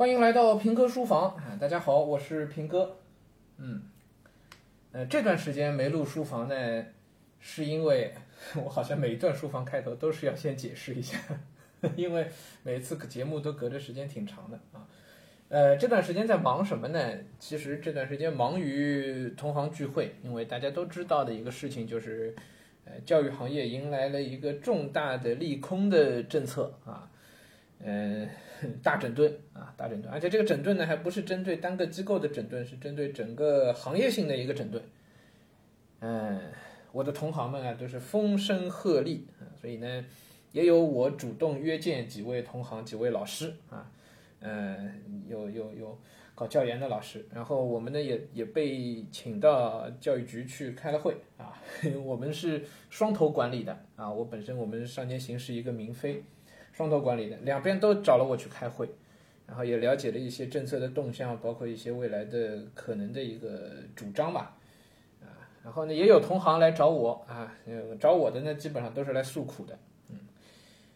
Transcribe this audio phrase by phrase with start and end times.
[0.00, 1.58] 欢迎来到平哥书房啊！
[1.60, 2.96] 大家好，我是平哥。
[3.58, 3.82] 嗯，
[4.92, 6.86] 呃，这段时间没录书房呢，
[7.38, 8.14] 是因为
[8.64, 11.18] 我好像每一段书房开头都是要先解释一下，
[11.96, 12.26] 因为
[12.62, 14.88] 每次节目都隔着时间挺长的啊。
[15.50, 17.12] 呃，这段时间在忙什么呢？
[17.38, 22.34] 其实这段时间忙于同行聚会，因为大家都知道的一个事情就是，
[22.86, 27.10] 呃，教育行业迎来了一个重大的利空的政策啊，
[27.84, 28.28] 嗯。
[28.82, 34.82] 大整顿啊，大整顿，而且这个整顿呢，还不是针对单个机构的整顿，是针对整个行业性的一个整顿。
[36.00, 36.38] 嗯，
[36.92, 40.04] 我的同行们啊，都是风声鹤唳啊，所以呢，
[40.52, 43.90] 也有我主动约见几位同行、几位老师啊，
[44.40, 45.98] 嗯，有有有
[46.34, 51.58] 搞教研的老师，然后我们呢也也被请到教育局去开了会啊，
[52.04, 56.22] 我们是双头管理的啊，我本身我们上年行是一个民非。
[56.72, 58.88] 双头管理的，两边都找了我去开会，
[59.46, 64.56] 然后也了解了一些政策的动向，包括一些未来的可能的一个主张吧，
[65.20, 65.28] 啊，
[65.62, 67.54] 然后呢，也有同行来找我啊，
[67.98, 69.78] 找我的呢，基本上都是来诉苦的，
[70.08, 70.18] 嗯，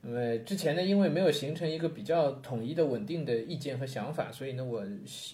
[0.00, 4.82] 那么之前呢，因为没有形成一个比较统一的稳定的意见和想法，所以呢，我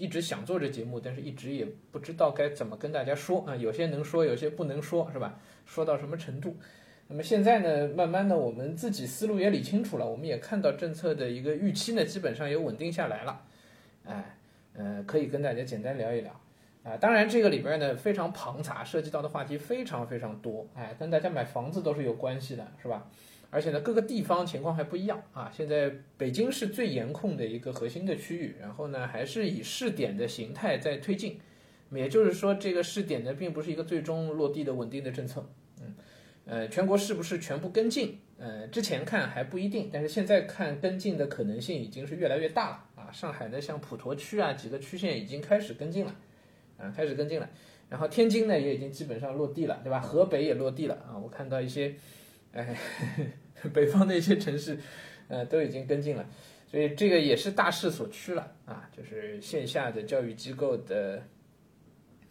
[0.00, 5.38] 一直想做这节目，但是一直也不知道该怎么跟大家说啊，有些能说，有些不能说，是吧？
[5.66, 6.56] 说到什么程度？
[7.12, 13.42] 那么现在呢，慢慢的我们自己思路也理清楚了，我们也看到政策的一个预期呢，基本上也稳定下来了，
[14.06, 14.38] 哎，
[14.72, 16.32] 呃，可以跟大家简单聊一聊，
[16.82, 23.06] 啊，当然这个里边呢非常庞杂，涉及到的话题非常非常多，哎，跟大家买房子都是有关系的，是吧？
[23.50, 31.38] 而且呢各个地方情况还不一样啊，现在北京是最严控的一个核心的区域，然后呢还是以试点的形态在推进，
[31.90, 35.44] 也就是说这个试点呢并不是一个最终落地的稳定的政策，
[36.44, 38.18] 呃，全国是不是全部跟进？
[38.38, 43.12] 呃，之前看还不一定，但是现在看跟进的可能性已经是越来越大了啊！
[43.12, 46.14] 上海的像普陀区啊，几个区县已经开始跟进了，
[46.76, 47.48] 啊，开始跟进了。
[47.88, 50.00] 然后天津呢也已经基本上落地了，对吧？
[50.00, 51.16] 河北也落地了啊！
[51.16, 51.94] 我看到一些，
[52.52, 52.76] 哎，
[53.72, 54.76] 北方的一些城市，
[55.28, 56.28] 呃，都已经跟进了，
[56.66, 58.90] 所以这个也是大势所趋了啊！
[58.96, 61.22] 就是线下的教育机构的。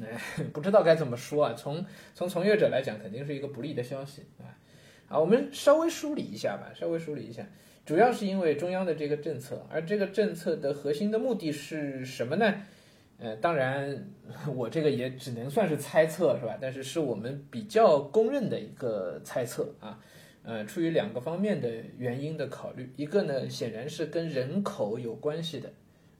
[0.00, 0.20] 哎，
[0.52, 1.54] 不知道该怎么说啊。
[1.54, 4.54] 从从从业者来讲，肯定是一个不利的消息啊。
[5.08, 7.46] 啊，我们稍微梳理一下吧，稍微梳理一下。
[7.84, 12.62] 主要是因为中央的这个政策，而这个政策的核心的目的是什么呢？
[13.18, 14.06] 呃，当然
[14.54, 16.58] 我这个也只能算是猜测，是吧？
[16.60, 19.98] 但是是我们比较公认的一个猜测啊。
[20.44, 25.72] 呃，出于两个方面的原因的考虑，一个呢，显然是跟人口有关系的。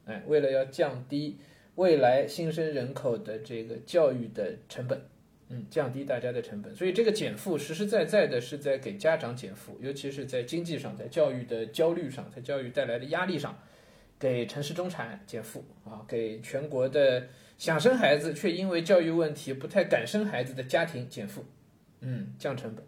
[0.06, 1.38] 哎，为了要降低。
[1.78, 5.00] 未来新生人口的这个教育的成本，
[5.48, 13.56] 嗯，降低大家的成本，所以这个减负实实在在的是在给家长减负，尤其是在经济上，在教育的焦虑上，在教育带来的压力上，
[14.18, 21.44] 给城市中产减负啊，给全国的想生孩子却因为教育问题不太敢生孩子的家庭减负，
[22.00, 22.84] 嗯，降成本，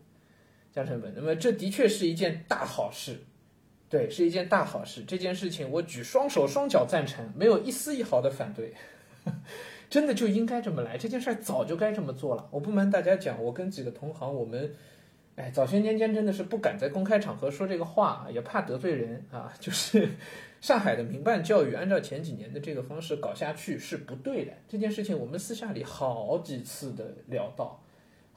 [0.73, 3.19] 降成本，那么这的确是一件大好事。
[3.91, 5.03] 对，是一件大好事。
[5.03, 8.73] 这件事情我举双手双脚赞成，没有一丝一毫的反对。
[9.91, 12.49] 真的就应该这么来，这件事早就该这么做了。
[12.53, 14.73] 我不瞒大家讲，我跟几个同行，我们，
[15.35, 19.53] 哎，早些年间真的是不敢在公开场合说这个话，也怕得罪人啊。
[19.59, 20.09] 就是
[20.61, 24.53] 上海的民办教育按照前几年的这个方式搞下去是不对的。
[24.69, 27.83] 这件事情我们私下里好几次的聊到。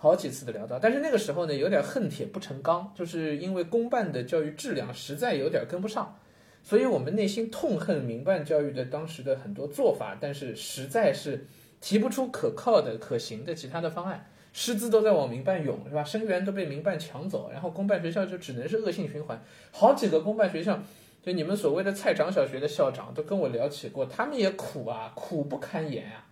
[0.04, 6.20] 好几次的聊到，但是那个时候呢，有点恨铁不成钢，就是因为公办的教育质量实在有点跟不上，
[6.62, 11.48] 所以我们内心痛恨民办教育的当时的很多做法，但是实在是
[11.80, 16.04] 提不出可靠的、可行的其他的方案，师资都在往民办涌，是吧？
[16.04, 19.42] 生源都被民办抢走，然后公办学校就只能是恶性循环。
[19.72, 20.84] 好几个公办学校，
[21.22, 26.28] 就你们所谓的菜场小学的校长都跟我聊起过，他们也苦啊，苦不堪言啊。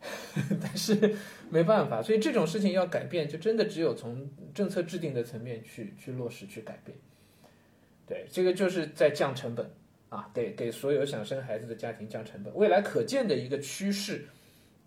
[0.62, 1.16] 但是
[1.50, 6.96] 没办法，所以这种事情要改变，就真的只有从政策制定的层面去去落实去改变。
[8.06, 9.68] 对，这个就是在降成本
[10.08, 12.54] 啊，给给所有想生孩子的家庭降成本。
[12.54, 14.26] 未来可见的一个趋势，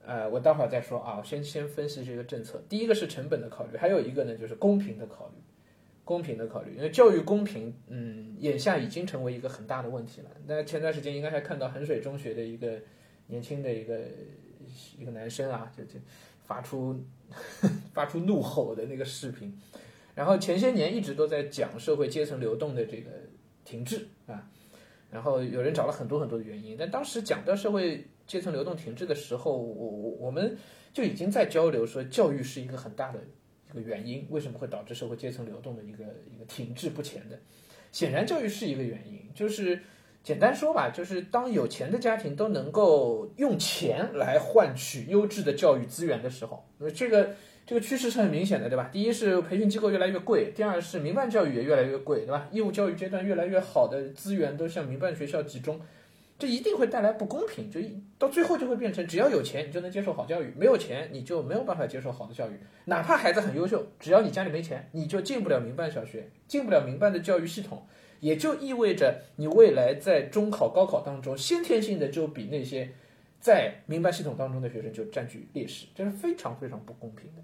[0.05, 2.63] 呃，我待会儿再说啊，先先分析这个政策。
[2.69, 5.41] 第一个是成本的考虑，还有一个呢就是公平的考虑，
[6.05, 10.31] 公平的考虑，因为教育公平，嗯，眼下已经成为一个很大的问题了。
[10.47, 12.79] 那前段时间应该还看到衡水中学的一个
[13.27, 13.99] 年轻的一个。
[14.97, 15.99] 一个男生啊，就就
[16.43, 16.99] 发出
[17.93, 19.57] 发出怒吼的那个视频，
[20.15, 23.09] 然后前些年一直都在讲社会阶层流动的这个
[23.63, 24.49] 停滞啊，
[25.09, 30.57] 然后有人找了很多很多的原因，但当时讲到社会阶层流动停滞的时候，我我我们
[30.93, 33.19] 就已经在交流说教育是一个很大的
[33.69, 36.03] 一个原因，为什么会导致社会阶层流动的一个
[36.33, 37.39] 一个停滞不前的？
[37.91, 39.81] 显然教育是一个原因，就是
[40.23, 47.31] 简单说吧，就是当有钱的家庭都能够用钱来换取优质的教育资源的时候，那这个
[47.65, 48.89] 这个趋势是很明显的，对吧？
[48.91, 52.47] 第一是培训机构越来越贵，第二是民办教育也越来越贵，对吧？
[52.51, 55.81] 义务教育阶段越来越好的资源都向民办学校集中，
[56.37, 57.79] 这一定会带来不公平，就
[58.19, 62.59] 到最后就会变成只要有钱你就能接受好教育，没有钱你就没有办法接受好的教育。
[62.85, 67.87] 哪怕孩子很优秀，只要你家里没钱，你就进不了民办小学，进不了民办的教育系统。
[68.21, 72.89] 也就意味着你未来在中考、高考当中，先天性的就比那些
[73.39, 77.41] 在民办系统当中的学生就占据劣势，这是非常非常不公平的，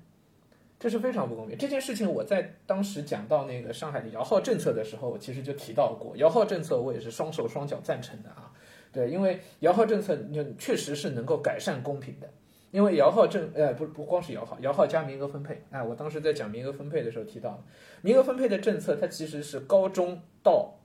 [0.80, 1.58] 这是非常不公平。
[1.58, 8.54] 这件事情我在当时讲到那个上海的摇号政策的时候，我其实就提到过，摇号政策我也是双手双脚赞成的啊，
[8.94, 12.30] 对，因为摇号政策你确实是能够改善公平的。
[12.72, 17.64] 因为摇号政，呃，不不光是摇号，摇号加名额分配，哎，我当时在讲名额分配的时候提到，
[18.02, 20.76] 名额分配的政策，它其实是高中到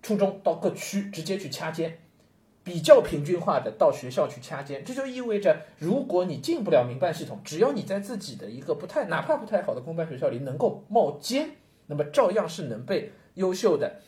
[0.00, 1.98] 初中到各区直接去掐尖，
[2.62, 11.50] 比较平均化的到学校去掐尖，这就意味着，如果你进不了民办系统，只要你在自己的一个不太哪怕不太好的公办学校里能够冒尖，
[11.88, 14.00] 那么照样是能被优秀的、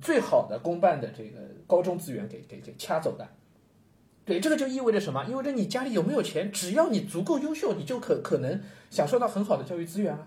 [0.00, 3.28] 最好的公办的这个高中资源给给给掐走的。
[4.26, 5.24] 对，这个就意味着什么？
[5.26, 10.26] 意味着你家里有没有钱，只要你足够优秀，你就可可能享受到很好的教育资源啊，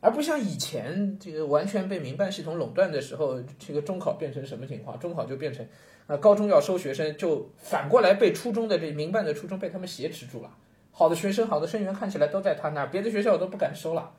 [0.00, 4.98] 而不像以前这个完全被民办系统垄断的时候，这个中考变成什么情况？
[4.98, 5.64] 中考就变成，
[6.08, 10.50] 啊，高中要收学生，就反过来被初中的这民办的初中被他们挟持住了，
[10.90, 14.12] 好的学生、好的生源看起来都在他那儿，别的学校都不敢收了，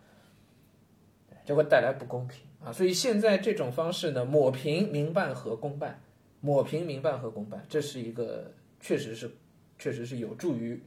[1.44, 2.72] 就会带来不公平啊。
[2.72, 6.00] 所以现在这种方式呢，抹平民办和公办，
[6.40, 8.54] 抹平民办和公办，这是一个。
[8.82, 9.32] 确实是，
[9.80, 10.82] 确实是有助于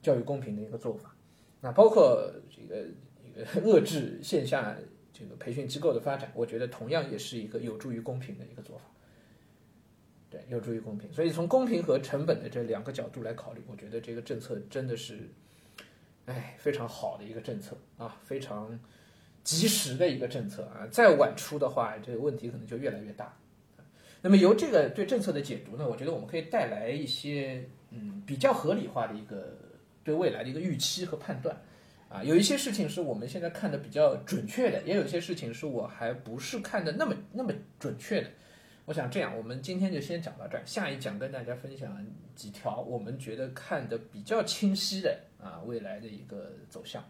[0.00, 1.14] 教育公平的一个做法。
[1.60, 2.86] 那包括这个
[3.60, 4.74] 遏制线下
[5.12, 8.84] 这个培训机构的发展，我觉得同样也是一个有助于公平的一个做法。
[10.30, 11.12] 对，有助于公平。
[11.12, 15.28] 所以从公平和成本的这两个角度来考虑，我觉得这个政策真的是，
[16.26, 18.78] 哎，非常好的一个政策啊，非常
[19.42, 20.86] 及时的一个政策啊。
[20.88, 23.36] 再晚出的话，这个问题可能就越来越大。
[24.22, 29.56] 那么由这个对政策的解读呢，我觉得我们可以带来一些嗯比较合理化的一个
[30.04, 31.56] 对未来的一个预期和判断，
[32.08, 38.28] 啊，有一些事情是我们现在看的比较准确的，也有一些事情是我还不是看的那么那么准确的。
[38.86, 47.02] 我想这样，我们今天就先讲到这儿，下一讲跟大家分享几条我们觉得看的比较清晰的啊未来的一个走向。